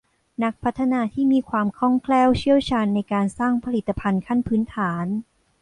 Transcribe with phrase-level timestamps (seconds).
[0.43, 5.05] นักพัฒนาที่มีความคล่องแคล่วเชี่ยวชาญในการสร้างผลิตภัณฑ์ขั้นพื้นฐาน